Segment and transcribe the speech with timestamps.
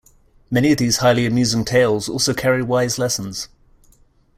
[0.49, 3.49] Many of these highly amusing tales also carry wise lessons.